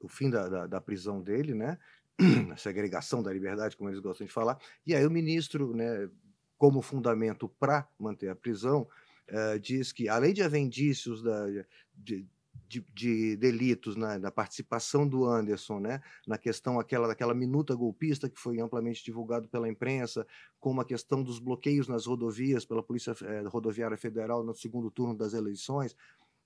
[0.00, 1.78] o fim da, da, da prisão dele, né,
[2.52, 6.10] a segregação da liberdade, como eles gostam de falar, e aí o ministro, né,
[6.58, 8.86] como fundamento para manter a prisão,
[9.30, 11.46] uh, diz que, além de haver indícios da,
[11.94, 12.26] de,
[12.68, 18.28] de, de, delitos na, na, participação do Anderson, né, na questão aquela daquela minuta golpista
[18.28, 20.26] que foi amplamente divulgado pela imprensa,
[20.60, 25.16] como a questão dos bloqueios nas rodovias pela Polícia eh, Rodoviária Federal no segundo turno
[25.16, 25.96] das eleições,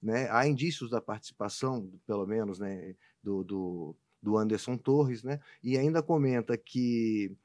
[0.03, 5.77] né, há indícios da participação, pelo menos, né, do, do, do Anderson Torres, né, e
[5.77, 7.37] ainda comenta que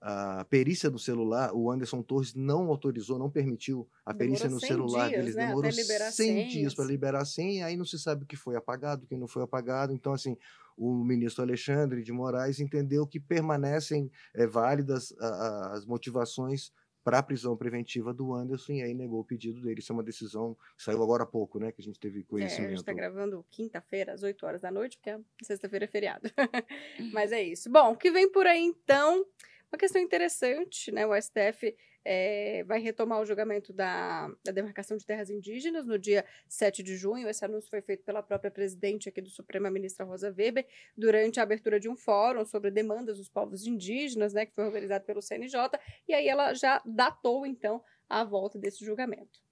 [0.00, 5.08] a perícia no celular, o Anderson Torres não autorizou, não permitiu a perícia no celular
[5.08, 5.36] dias, deles.
[5.36, 5.46] Né?
[5.46, 9.04] Demorou 100 dias para liberar 100, e aí não se sabe o que foi apagado,
[9.04, 9.92] o que não foi apagado.
[9.92, 10.36] Então, assim,
[10.76, 16.70] o ministro Alexandre de Moraes entendeu que permanecem é, válidas a, a, as motivações
[17.06, 19.78] para a prisão preventiva do Anderson e aí negou o pedido dele.
[19.78, 21.70] Isso é uma decisão que saiu agora há pouco, né?
[21.70, 22.62] Que a gente teve conhecimento.
[22.62, 26.28] É, a gente está gravando quinta-feira, às 8 horas da noite, porque sexta-feira é feriado.
[27.12, 27.70] Mas é isso.
[27.70, 29.24] Bom, o que vem por aí então?
[29.72, 31.06] Uma questão interessante, né?
[31.06, 36.24] O STF é, vai retomar o julgamento da, da, demarcação de terras indígenas no dia
[36.48, 37.28] 7 de junho.
[37.28, 41.40] Esse anúncio foi feito pela própria presidente aqui do Supremo, a ministra Rosa Weber, durante
[41.40, 45.20] a abertura de um fórum sobre demandas dos povos indígenas, né, que foi organizado pelo
[45.20, 45.58] CNJ,
[46.06, 49.45] e aí ela já datou, então, a volta desse julgamento.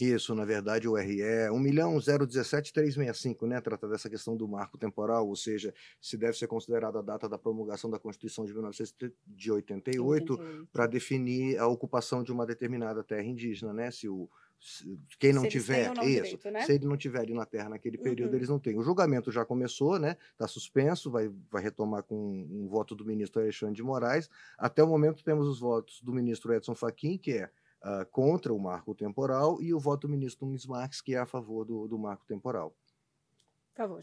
[0.00, 5.74] Isso, na verdade, o RE 1.017365, né, trata dessa questão do marco temporal, ou seja,
[6.00, 11.66] se deve ser considerada a data da promulgação da Constituição de 1988 para definir a
[11.66, 14.28] ocupação de uma determinada terra indígena, né, se o
[15.18, 16.66] quem não tiver não isso, direito, né?
[16.66, 18.36] se ele não tiver ali na terra naquele período, Uhum.
[18.36, 18.76] eles não têm.
[18.76, 20.18] O julgamento já começou, né?
[20.32, 24.28] Está suspenso, vai, vai retomar com um voto do ministro Alexandre de Moraes.
[24.58, 27.50] Até o momento temos os votos do ministro Edson Fachin, que é
[27.82, 31.26] ah, contra o marco temporal, e o voto do ministro Nunes Marques, que é a
[31.26, 32.74] favor do, do marco temporal.
[33.72, 34.00] Por favor.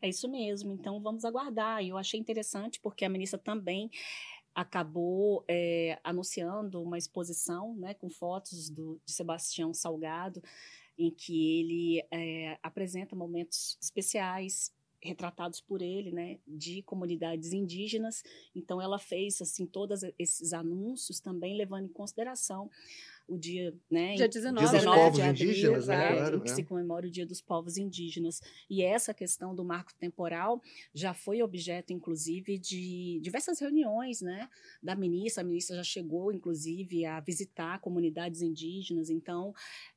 [0.00, 1.82] É isso mesmo, então vamos aguardar.
[1.82, 3.90] E eu achei interessante porque a ministra também
[4.54, 10.40] acabou é, anunciando uma exposição né, com fotos do, de Sebastião Salgado,
[10.96, 14.72] em que ele é, apresenta momentos especiais
[15.04, 18.24] retratados por ele, né, de comunidades indígenas.
[18.54, 22.70] Então ela fez assim todos esses anúncios também levando em consideração
[23.26, 24.94] o dia, né, Dia em- 19, Dia dos né?
[24.94, 26.12] povos de abril, indígenas, né?
[26.12, 26.54] Claro, que é.
[26.54, 28.40] se comemora o Dia dos Povos Indígenas.
[28.68, 30.60] E essa questão do marco temporal
[30.92, 34.48] já foi objeto, inclusive, de diversas reuniões né,
[34.82, 35.42] da ministra.
[35.42, 39.08] A ministra já chegou, inclusive, a visitar comunidades indígenas.
[39.10, 39.54] Então,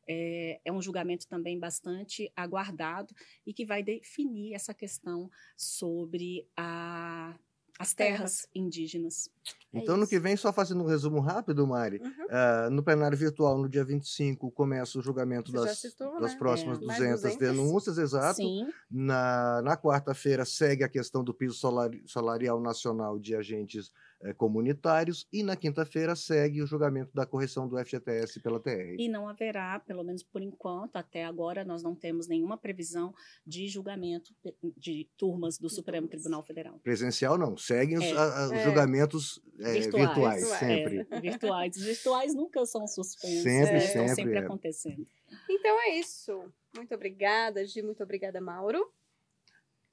[0.07, 3.13] é, é um julgamento também bastante aguardado
[3.45, 7.37] e que vai definir essa questão sobre a-
[7.79, 9.29] as terras indígenas.
[9.73, 10.09] É Então, no isso.
[10.09, 12.27] que vem, só fazendo um resumo rápido, Mari, Uhum.
[12.29, 16.37] ah, no plenário virtual, no dia 25, começa o julgamento Você das, citou, das né?
[16.39, 16.85] próximas É.
[16.85, 17.39] Mais 200, 200.
[17.47, 18.37] denúncias, exato.
[18.37, 23.91] Sim, Na, na quarta-feira segue a questão do piso salari- salarial nacional de agentes
[24.37, 28.95] comunitários e na quinta-feira segue o julgamento da correção do FGTS pela TR.
[28.97, 33.13] E não haverá, pelo menos por enquanto, até agora, nós não temos nenhuma previsão
[33.45, 34.33] de julgamento
[34.75, 36.79] de turmas do Supremo Tribunal Federal.
[36.79, 38.11] Presencial não, seguem os, É.
[38.17, 38.63] a- os É.
[38.63, 40.05] julgamentos eh, Virtuais.
[40.07, 40.59] virtuais, Virtuais.
[40.59, 41.07] sempre.
[41.09, 41.75] É, virtuais.
[41.77, 43.43] Os virtuais nunca são suspensos.
[43.43, 43.77] Sempre?
[43.77, 44.39] Estão sempre, sempre é.
[44.39, 45.07] acontecendo.
[45.49, 46.43] Então é isso.
[46.75, 47.81] Muito obrigada, Gi.
[47.81, 48.79] Muito obrigada, Mauro.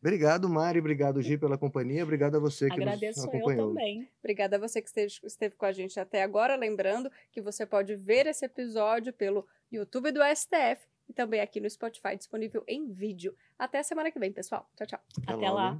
[0.04, 3.68] Obrigado, Mari, obrigado, Gi, pela companhia, obrigado a você que Agradeço nos eu acompanhou.
[3.68, 4.06] também.
[4.18, 6.56] Obrigada a você que esteve, esteve com a gente até agora.
[6.56, 11.70] Lembrando que você pode ver esse episódio pelo YouTube do STF e também aqui no
[11.70, 13.34] Spotify, disponível em vídeo.
[13.58, 14.68] Até semana que vem, pessoal.
[14.76, 15.00] Tchau, tchau.
[15.26, 15.54] Até logo.
[15.54, 15.78] lá.